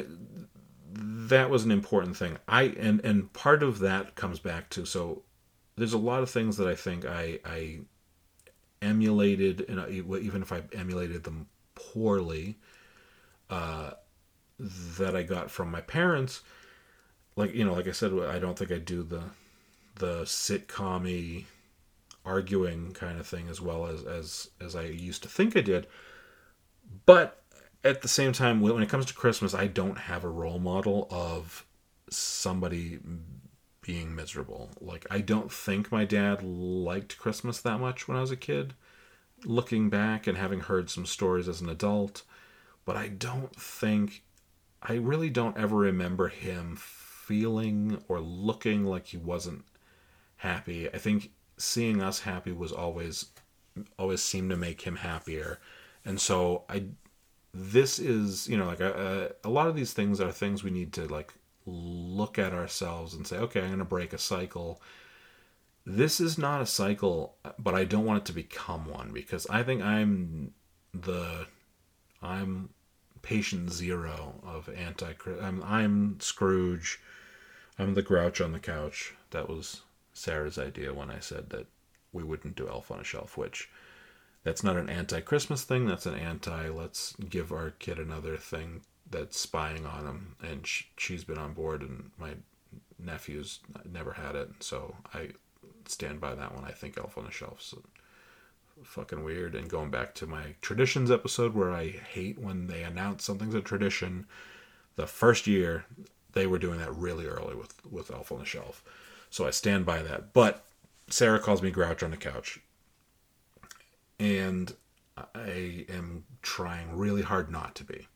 [0.91, 2.37] that was an important thing.
[2.47, 5.23] I and and part of that comes back to so
[5.75, 7.79] there's a lot of things that I think I I
[8.81, 12.57] emulated and I, even if I emulated them poorly
[13.49, 13.91] uh,
[14.59, 16.41] that I got from my parents
[17.35, 19.23] like you know like I said I don't think I do the
[19.95, 21.45] the sitcom
[22.25, 25.87] arguing kind of thing as well as as as I used to think I did
[27.05, 27.43] but
[27.83, 31.07] at the same time, when it comes to Christmas, I don't have a role model
[31.09, 31.65] of
[32.09, 32.99] somebody
[33.81, 34.69] being miserable.
[34.81, 38.73] Like, I don't think my dad liked Christmas that much when I was a kid.
[39.45, 42.23] Looking back and having heard some stories as an adult,
[42.83, 44.23] but I don't think,
[44.83, 49.63] I really don't ever remember him feeling or looking like he wasn't
[50.37, 50.89] happy.
[50.89, 53.27] I think seeing us happy was always,
[53.97, 55.59] always seemed to make him happier.
[56.03, 56.85] And so I
[57.53, 60.71] this is you know like a, a, a lot of these things are things we
[60.71, 61.33] need to like
[61.65, 64.81] look at ourselves and say okay i'm going to break a cycle.
[65.85, 69.63] This is not a cycle but i don't want it to become one because i
[69.63, 70.53] think i'm
[70.93, 71.47] the
[72.21, 72.69] i'm
[73.21, 76.99] patient zero of anti I'm, I'm scrooge.
[77.77, 79.13] I'm the grouch on the couch.
[79.31, 79.81] That was
[80.13, 81.67] sarah's idea when i said that
[82.11, 83.69] we wouldn't do elf on a shelf which
[84.43, 85.85] that's not an anti-Christmas thing.
[85.85, 86.69] That's an anti.
[86.69, 90.35] Let's give our kid another thing that's spying on him.
[90.41, 92.31] And she, she's been on board, and my
[92.97, 93.59] nephew's
[93.91, 94.49] never had it.
[94.59, 95.29] So I
[95.85, 96.63] stand by that one.
[96.63, 97.73] I think Elf on the Shelf's
[98.83, 99.55] fucking weird.
[99.55, 103.61] And going back to my traditions episode, where I hate when they announce something's a
[103.61, 104.25] tradition.
[104.95, 105.85] The first year,
[106.33, 108.83] they were doing that really early with with Elf on the Shelf.
[109.29, 110.33] So I stand by that.
[110.33, 110.63] But
[111.09, 112.59] Sarah calls me Grouch on the couch
[114.19, 114.73] and
[115.35, 118.07] I am trying really hard not to be.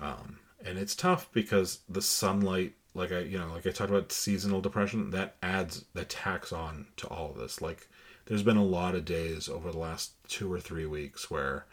[0.00, 4.12] Um, and it's tough because the sunlight, like I, you know, like I talked about
[4.12, 7.60] seasonal depression, that adds, that tacks on to all of this.
[7.60, 7.88] Like,
[8.26, 11.66] there's been a lot of days over the last two or three weeks where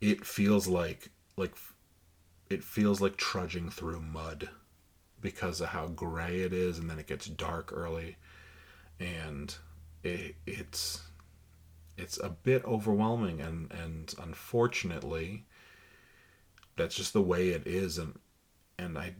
[0.00, 1.54] it feels like, like,
[2.50, 4.48] it feels like trudging through mud
[5.20, 8.16] because of how gray it is, and then it gets dark early,
[9.00, 9.54] and
[10.02, 11.02] it, it's
[11.98, 15.44] it's a bit overwhelming and and unfortunately
[16.76, 18.18] that's just the way it is and
[18.78, 19.14] and I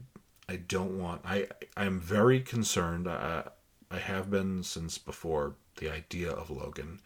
[0.49, 3.45] I don't want I I'm very concerned I
[3.91, 7.01] I have been since before the idea of Logan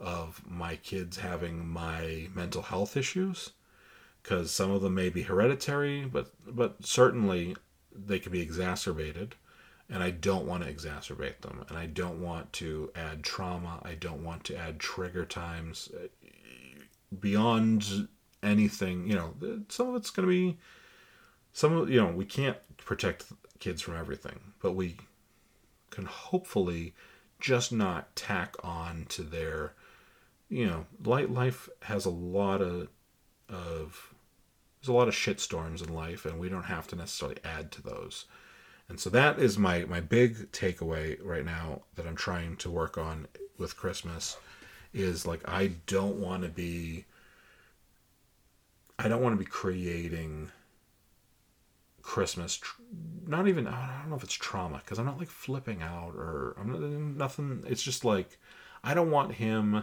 [0.00, 3.50] of my kids having my mental health issues
[4.22, 7.56] because some of them may be hereditary but but certainly
[7.92, 9.34] they can be exacerbated
[9.88, 13.80] and I don't want to exacerbate them, and I don't want to add trauma.
[13.84, 16.08] I don't want to add trigger times uh,
[17.20, 18.08] beyond
[18.42, 19.06] anything.
[19.08, 19.34] You know,
[19.68, 20.58] some of it's going to be
[21.52, 23.26] some of you know we can't protect
[23.60, 24.96] kids from everything, but we
[25.90, 26.94] can hopefully
[27.40, 29.72] just not tack on to their
[30.48, 32.88] you know light life has a lot of
[33.48, 34.14] of
[34.80, 37.70] there's a lot of shit storms in life and we don't have to necessarily add
[37.72, 38.26] to those
[38.88, 42.96] and so that is my my big takeaway right now that i'm trying to work
[42.98, 43.26] on
[43.58, 44.36] with christmas
[44.92, 47.04] is like i don't want to be
[48.98, 50.50] i don't want to be creating
[52.02, 52.60] christmas
[53.26, 56.54] not even i don't know if it's trauma because i'm not like flipping out or
[56.58, 58.38] i'm not nothing it's just like
[58.84, 59.82] i don't want him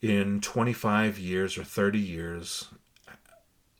[0.00, 2.68] in 25 years or 30 years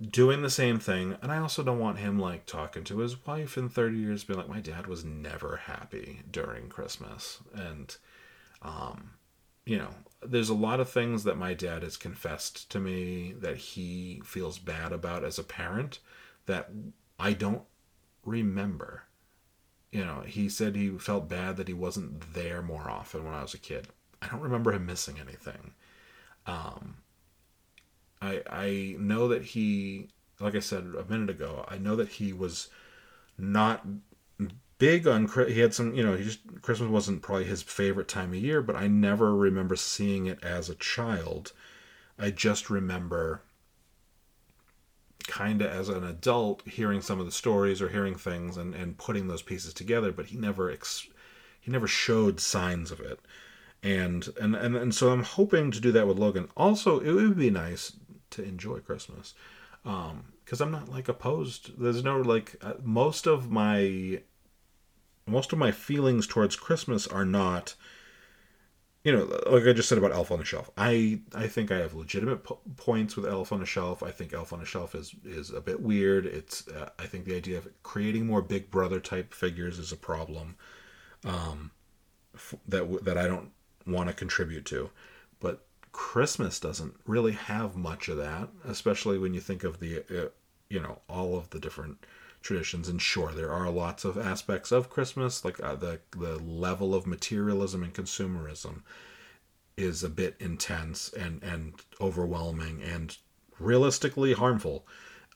[0.01, 3.59] doing the same thing and i also don't want him like talking to his wife
[3.59, 7.39] in 30 years being like my dad was never happy during christmas.
[7.53, 7.97] And
[8.63, 9.11] um
[9.67, 9.91] you know
[10.25, 14.59] there's a lot of things that my dad has confessed to me that he feels
[14.59, 15.99] bad about as a parent
[16.47, 16.71] that
[17.19, 17.63] i don't
[18.25, 19.03] remember.
[19.91, 23.43] You know he said he felt bad that he wasn't there more often when i
[23.43, 23.89] was a kid.
[24.23, 25.73] I don't remember him missing anything.
[26.47, 26.99] Um,
[28.21, 30.09] I I know that he,
[30.41, 32.69] like I said a minute ago, I know that he was
[33.37, 33.87] not
[34.79, 38.31] big on he had some you know he just christmas wasn't probably his favorite time
[38.31, 41.53] of year but i never remember seeing it as a child.
[42.19, 43.43] I just remember
[45.27, 48.99] kind of as an adult hearing some of the stories or hearing things and, and
[48.99, 51.07] putting those pieces together but he never ex,
[51.61, 53.21] he never showed signs of it.
[53.83, 56.49] And and and, and so i'm hoping to do that with logan.
[56.57, 57.93] Also it would be nice
[58.31, 59.35] to enjoy christmas.
[59.85, 64.21] Um because i'm not like opposed there's no like uh, most of my
[65.27, 67.75] most of my feelings towards christmas are not
[69.05, 70.71] you know like i just said about elf on the shelf.
[70.77, 74.03] I i think i have legitimate po- points with elf on the shelf.
[74.03, 76.25] I think elf on the shelf is is a bit weird.
[76.25, 79.97] It's uh, i think the idea of creating more big brother type figures is a
[79.97, 80.57] problem
[81.25, 81.73] um
[82.67, 83.51] that that i don't
[83.87, 84.91] want to contribute to.
[85.99, 90.29] Christmas doesn't really have much of that, especially when you think of the, uh,
[90.71, 92.07] you know, all of the different
[92.41, 92.89] traditions.
[92.89, 97.05] And sure, there are lots of aspects of Christmas, like uh, the the level of
[97.05, 98.83] materialism and consumerism
[99.77, 103.19] is a bit intense and and overwhelming and
[103.59, 104.87] realistically harmful.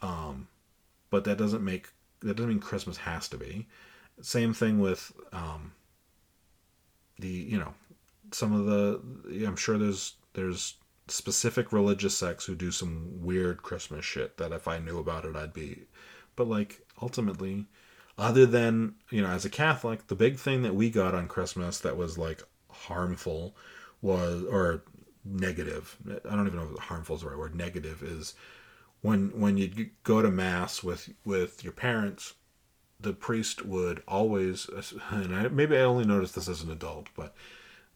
[0.01, 0.47] Um,
[1.11, 1.89] but that doesn't make
[2.21, 3.67] that doesn't mean Christmas has to be.
[4.21, 5.73] Same thing with um,
[7.19, 7.75] the you know
[8.31, 10.77] some of the I'm sure there's there's
[11.09, 15.37] specific religious sects who do some weird Christmas shit that if I knew about it
[15.37, 15.83] I'd be
[16.37, 17.67] but like ultimately
[18.17, 21.79] other than you know as a Catholic the big thing that we got on Christmas
[21.81, 23.57] that was like harmful
[24.01, 24.85] was or
[25.25, 28.35] negative I don't even know if harmful is the right word negative is
[29.01, 32.35] when when you go to mass with with your parents
[33.01, 34.69] the priest would always
[35.11, 37.35] and I, maybe I only noticed this as an adult but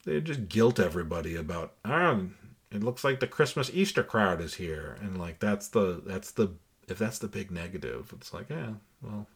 [0.07, 2.29] they just guilt everybody about oh
[2.71, 4.97] it looks like the christmas easter crowd is here.
[5.03, 6.53] And like that's the that's the
[6.89, 9.27] if that's the big negative it's like yeah well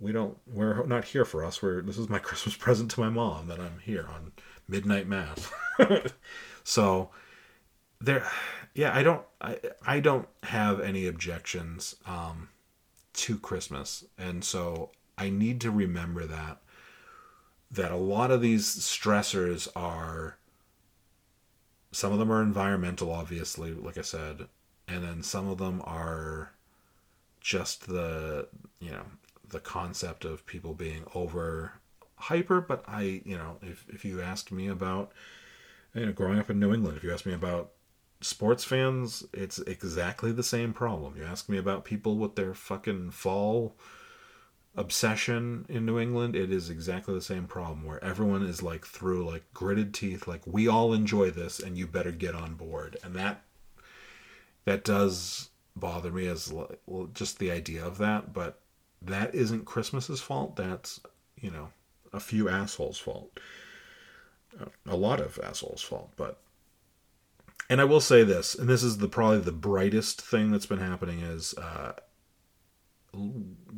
[0.00, 1.60] we don't we're not here for us.
[1.60, 4.32] We're this is my christmas present to my mom that i'm here on
[4.66, 5.50] midnight mass.
[6.66, 7.10] So
[8.00, 8.26] there
[8.74, 12.48] yeah i don't i i don't have any objections um
[13.14, 14.04] to christmas.
[14.16, 16.62] And so i need to remember that
[17.74, 20.36] that a lot of these stressors are
[21.92, 24.46] some of them are environmental obviously like i said
[24.88, 26.52] and then some of them are
[27.40, 28.48] just the
[28.80, 29.04] you know
[29.48, 31.72] the concept of people being over
[32.16, 35.12] hyper but i you know if, if you asked me about
[35.94, 37.70] you know growing up in new england if you asked me about
[38.24, 41.14] sports fans it's exactly the same problem.
[41.16, 43.76] You ask me about people with their fucking fall
[44.76, 49.24] obsession in New England, it is exactly the same problem where everyone is like through
[49.24, 52.96] like gritted teeth, like we all enjoy this and you better get on board.
[53.04, 53.44] And that
[54.64, 58.60] that does bother me as well, just the idea of that, but
[59.02, 60.56] that isn't Christmas's fault.
[60.56, 61.00] That's,
[61.40, 61.68] you know,
[62.12, 63.38] a few assholes' fault.
[64.86, 66.40] A lot of assholes' fault, but
[67.68, 70.78] and I will say this, and this is the probably the brightest thing that's been
[70.78, 71.94] happening is uh,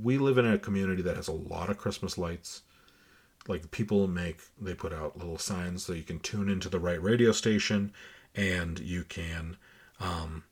[0.02, 2.62] we live in a community that has a lot of Christmas lights.
[3.48, 7.00] Like people make, they put out little signs so you can tune into the right
[7.00, 7.92] radio station,
[8.34, 9.56] and you can,
[10.00, 10.44] um,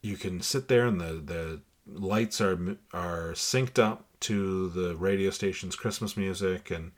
[0.00, 5.30] you can sit there and the the lights are are synced up to the radio
[5.30, 6.92] station's Christmas music, and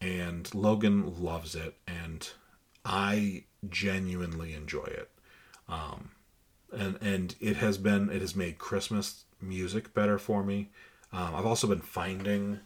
[0.00, 2.28] and Logan loves it, and
[2.84, 5.10] I genuinely enjoy it.
[5.68, 6.10] Um,
[6.72, 10.70] and and it has been it has made Christmas music better for me.
[11.12, 12.60] Um, I've also been finding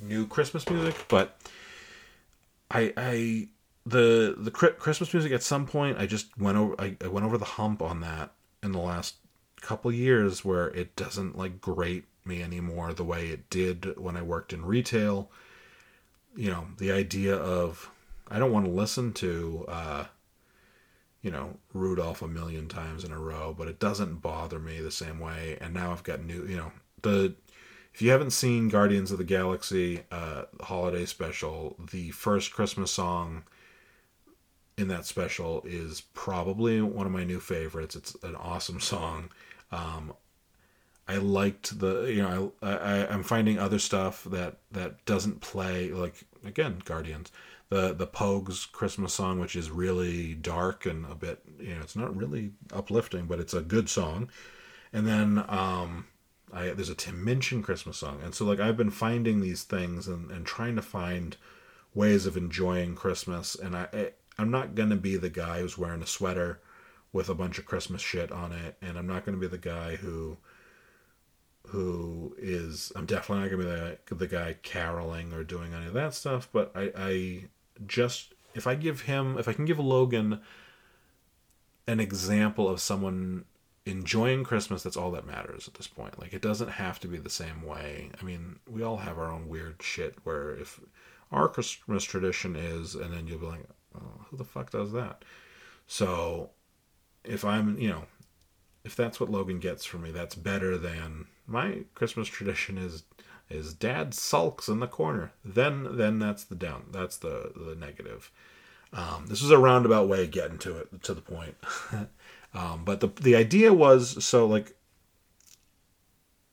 [0.00, 1.38] new Christmas music, but
[2.70, 3.48] I I
[3.86, 7.38] the the Christmas music at some point I just went over I, I went over
[7.38, 9.16] the hump on that in the last
[9.60, 14.22] couple years where it doesn't like grate me anymore the way it did when I
[14.22, 15.30] worked in retail.
[16.36, 17.90] You know, the idea of
[18.30, 20.04] I don't want to listen to uh
[21.24, 24.90] you know Rudolph a million times in a row, but it doesn't bother me the
[24.92, 25.56] same way.
[25.60, 26.72] And now I've got new, you know,
[27.02, 27.34] the
[27.94, 33.44] if you haven't seen Guardians of the Galaxy uh, holiday special, the first Christmas song
[34.76, 37.96] in that special is probably one of my new favorites.
[37.96, 39.30] It's an awesome song.
[39.72, 40.12] Um,
[41.08, 45.90] I liked the you know I, I I'm finding other stuff that that doesn't play
[45.90, 47.32] like again Guardians
[47.70, 51.96] the the Pogues Christmas song which is really dark and a bit you know it's
[51.96, 54.28] not really uplifting but it's a good song.
[54.92, 56.06] And then um
[56.52, 58.20] I there's a Tim Minchin Christmas song.
[58.22, 61.36] And so like I've been finding these things and and trying to find
[61.94, 63.54] ways of enjoying Christmas.
[63.54, 66.60] And I, I I'm not gonna be the guy who's wearing a sweater
[67.12, 69.96] with a bunch of Christmas shit on it, and I'm not gonna be the guy
[69.96, 70.36] who
[71.68, 75.94] who is I'm definitely not gonna be the, the guy caroling or doing any of
[75.94, 76.48] that stuff.
[76.52, 77.44] But I, I
[77.86, 80.40] just if I give him if I can give Logan
[81.86, 83.44] an example of someone
[83.86, 86.18] enjoying Christmas, that's all that matters at this point.
[86.18, 88.10] Like it doesn't have to be the same way.
[88.18, 90.80] I mean, we all have our own weird shit where if
[91.30, 93.66] our Christmas tradition is, and then you'll be like,
[93.96, 95.24] oh, who the fuck does that?
[95.86, 96.50] So
[97.24, 98.04] if I'm, you know,
[98.84, 103.04] if that's what Logan gets from me, that's better than my Christmas tradition is
[103.50, 105.32] is dad sulks in the corner.
[105.44, 106.84] Then then that's the down.
[106.90, 108.30] That's the the negative.
[108.92, 111.56] Um, this was a roundabout way of getting to it to the point.
[112.54, 114.76] um, but the the idea was so like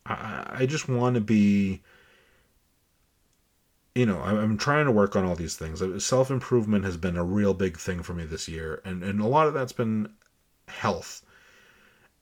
[0.05, 1.81] I, I just want to be
[3.93, 5.83] you know, I'm trying to work on all these things.
[6.03, 9.27] Self improvement has been a real big thing for me this year, and and a
[9.27, 10.13] lot of that's been
[10.67, 11.23] health.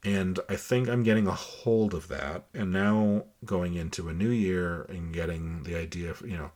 [0.03, 2.45] And I think I'm getting a hold of that.
[2.53, 6.51] And now going into a new year and getting the idea of, you know,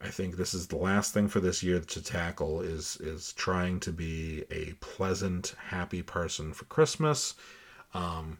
[0.00, 3.80] I think this is the last thing for this year to tackle is is trying
[3.80, 7.34] to be a pleasant, happy person for Christmas.
[7.94, 8.38] Um,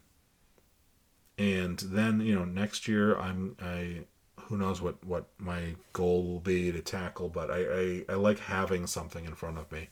[1.37, 4.05] and then you know next year I'm I
[4.41, 8.39] who knows what what my goal will be to tackle but I, I, I like
[8.39, 9.89] having something in front of me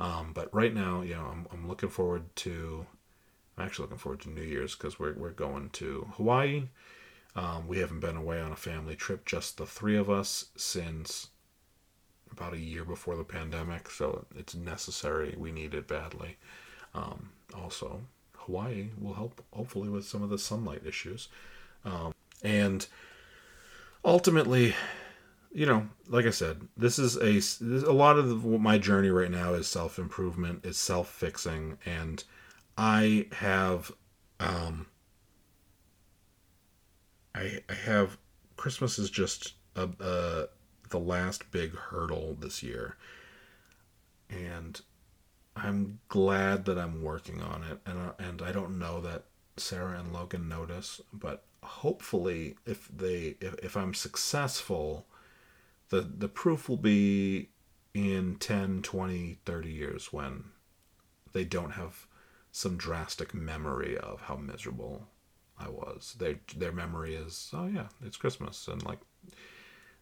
[0.00, 2.86] um, but right now you know I'm, I'm looking forward to
[3.58, 6.64] I'm actually looking forward to New Year's because we're, we're going to Hawaii.
[7.34, 11.28] Um, we haven't been away on a family trip just the three of us since
[12.30, 15.34] about a year before the pandemic so it's necessary.
[15.36, 16.36] We need it badly.
[16.94, 18.00] Um, also
[18.36, 21.28] Hawaii will help hopefully with some of the sunlight issues.
[21.84, 22.86] Um, and
[24.04, 24.74] ultimately,
[25.52, 29.10] you know, like I said, this is a this, a lot of the, my journey
[29.10, 32.22] right now is self improvement, is self fixing, and
[32.78, 33.92] I have,
[34.40, 34.86] um,
[37.34, 38.16] I I have
[38.56, 40.46] Christmas is just a, a
[40.88, 42.96] the last big hurdle this year,
[44.30, 44.80] and
[45.56, 49.24] I'm glad that I'm working on it, and uh, and I don't know that
[49.56, 55.06] Sarah and Logan notice, but hopefully if they if, if i'm successful
[55.90, 57.48] the the proof will be
[57.94, 60.44] in 10 20 30 years when
[61.32, 62.06] they don't have
[62.52, 65.08] some drastic memory of how miserable
[65.58, 69.00] i was their their memory is oh yeah it's christmas and like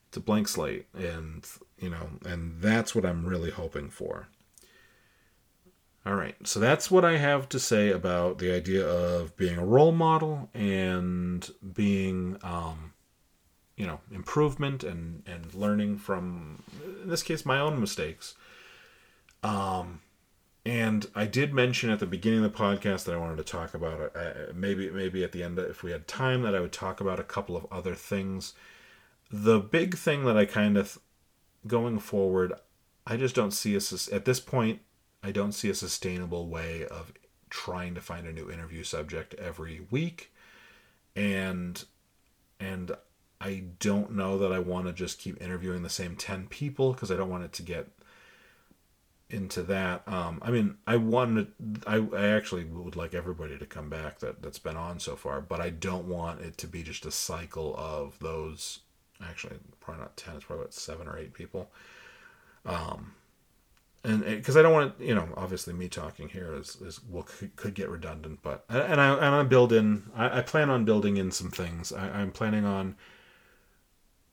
[0.09, 1.47] it's a blank slate and
[1.79, 4.29] you know and that's what i'm really hoping for
[6.07, 9.65] all right, so that's what I have to say about the idea of being a
[9.65, 12.93] role model and being, um,
[13.77, 16.63] you know, improvement and and learning from,
[17.03, 18.37] in this case, my own mistakes.
[19.43, 20.01] Um,
[20.67, 23.73] and I did mention at the beginning of the podcast that I wanted to talk
[23.73, 24.15] about.
[24.15, 27.21] Uh, maybe maybe at the end, if we had time, that I would talk about
[27.21, 28.53] a couple of other things.
[29.31, 30.99] The big thing that I kind of
[31.67, 32.53] going forward,
[33.07, 34.81] I just don't see us at this point
[35.27, 37.13] I don't see a sustainable way of
[37.51, 40.33] trying to find a new interview subject every week.
[41.17, 41.85] And
[42.61, 42.93] and
[43.41, 47.11] I don't know that I want to just keep interviewing the same 10 people because
[47.11, 47.89] I don't want it to get
[49.29, 50.07] into that.
[50.07, 51.49] Um, I mean, I wanted,
[51.87, 55.41] I, I actually would like everybody to come back that, that's been on so far,
[55.41, 58.81] but I don't want it to be just a cycle of those,
[59.23, 61.71] actually, probably not 10, it's probably about seven or eight people.
[62.65, 63.15] Um,
[64.05, 67.25] and because I don't want to, you know, obviously me talking here is, is well
[67.25, 70.85] could, could get redundant, but and I and I build in, I, I plan on
[70.85, 71.93] building in some things.
[71.93, 72.95] I, I'm planning on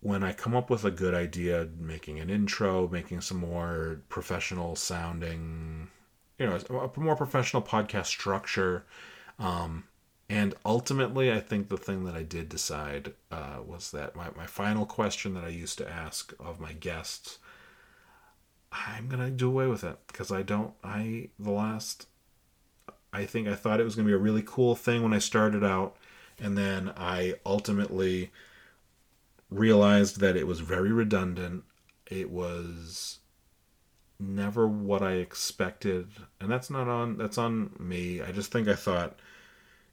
[0.04, 4.76] when I come up with a good idea, making an intro, making some more professional
[4.76, 5.88] sounding,
[6.38, 8.84] you know, a more professional podcast structure.
[9.39, 9.86] Um,
[10.30, 14.45] and ultimately, I think the thing that I did decide uh, was that my, my
[14.45, 17.39] final question that I used to ask of my guests,
[18.74, 22.08] I'm going to do away with it because I don't, I, the last,
[23.14, 25.20] I think I thought it was going to be a really cool thing when I
[25.20, 25.95] started out.
[26.39, 28.32] And then I ultimately
[29.54, 31.64] realized that it was very redundant.
[32.08, 33.20] It was
[34.20, 36.08] never what I expected,
[36.39, 38.22] and that's not on that's on me.
[38.22, 39.20] I just think I thought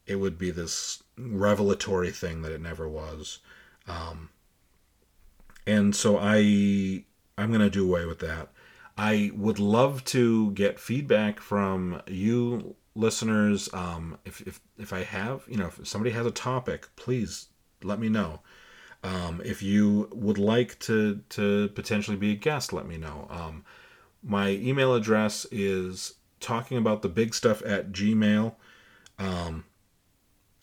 [0.06, 3.38] it would be this revelatory thing that it never was.
[3.86, 4.30] Um,
[5.66, 7.04] and so I
[7.38, 8.50] I'm to do away with that.
[8.98, 15.44] I would love to get feedback from you listeners um, if, if if I have,
[15.48, 17.48] you know, if somebody has a topic, please
[17.82, 18.40] let me know.
[19.02, 23.26] Um, if you would like to to potentially be a guest, let me know.
[23.30, 23.64] Um,
[24.22, 28.54] my email address is talking about the big stuff at Gmail,
[29.18, 29.64] um,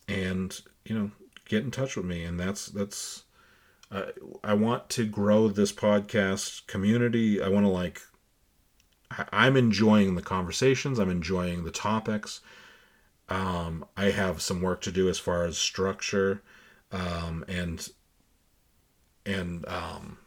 [0.07, 1.11] and you know,
[1.45, 2.23] get in touch with me.
[2.23, 3.23] And that's that's.
[3.89, 4.07] Uh,
[4.43, 7.41] I want to grow this podcast community.
[7.41, 8.01] I want to like.
[9.31, 10.99] I'm enjoying the conversations.
[10.99, 12.41] I'm enjoying the topics.
[13.29, 16.41] Um, I have some work to do as far as structure,
[16.91, 17.87] um, and
[19.27, 20.17] and um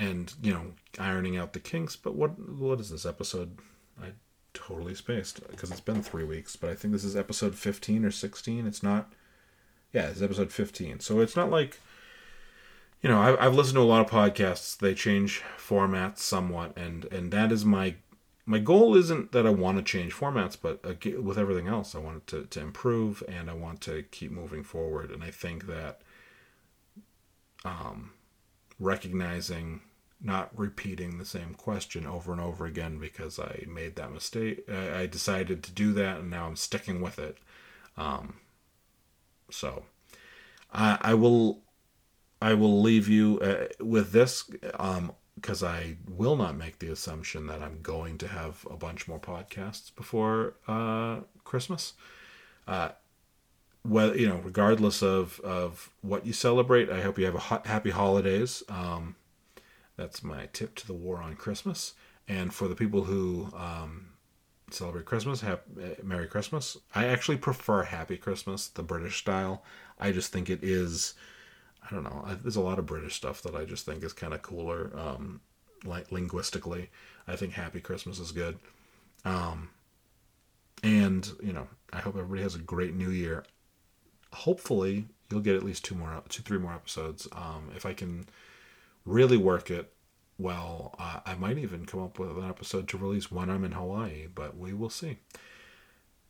[0.00, 1.94] and you know ironing out the kinks.
[1.94, 3.58] But what what is this episode?
[4.02, 4.12] I
[4.54, 8.10] totally spaced because it's been three weeks but i think this is episode 15 or
[8.12, 9.12] 16 it's not
[9.92, 11.80] yeah it's episode 15 so it's not like
[13.02, 14.78] you know I've, I've listened to a lot of podcasts.
[14.78, 17.96] They change formats somewhat and and that is my
[18.46, 21.98] my goal isn't that i want to change formats but uh, with everything else i
[21.98, 25.10] want to, to improve and i want to keep moving forward.
[25.10, 26.00] And i think that
[27.64, 28.12] um,
[28.78, 29.80] recognizing
[30.20, 34.68] not repeating the same question over and over again because I made that mistake.
[34.70, 37.36] I decided to do that, and now I'm sticking with it.
[37.96, 38.36] Um,
[39.50, 39.84] so
[40.72, 41.60] I, I will
[42.40, 44.50] I will leave you uh, with this
[45.34, 49.06] because um, I will not make the assumption that I'm going to have a bunch
[49.08, 51.94] more podcasts before uh, Christmas.
[52.66, 52.90] Uh,
[53.86, 57.62] well, you know, regardless of of what you celebrate, I hope you have a ha-
[57.64, 58.62] happy holidays.
[58.68, 59.16] Um,
[59.96, 61.94] that's my tip to the war on Christmas.
[62.26, 64.06] And for the people who um,
[64.70, 66.76] celebrate Christmas, have uh, Merry Christmas.
[66.94, 69.62] I actually prefer Happy Christmas, the British style.
[69.98, 71.14] I just think it is.
[71.88, 72.24] I don't know.
[72.26, 74.90] I, there's a lot of British stuff that I just think is kind of cooler,
[74.98, 75.42] um,
[75.84, 76.88] like linguistically.
[77.28, 78.58] I think Happy Christmas is good.
[79.26, 79.68] Um,
[80.82, 83.44] and you know, I hope everybody has a great New Year
[84.34, 87.26] hopefully you'll get at least two more, two, three more episodes.
[87.32, 88.26] Um, if I can
[89.04, 89.92] really work it
[90.38, 93.72] well, uh, I might even come up with an episode to release when I'm in
[93.72, 95.18] Hawaii, but we will see.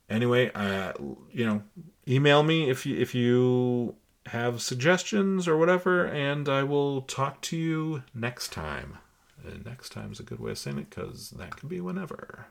[0.09, 0.93] Anyway, uh,
[1.31, 1.63] you know,
[2.07, 3.95] email me if you if you
[4.27, 8.99] have suggestions or whatever, and I will talk to you next time.
[9.43, 12.47] And next time is a good way of saying it because that can be whenever.